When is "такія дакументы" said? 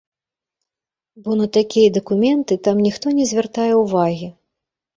1.59-2.59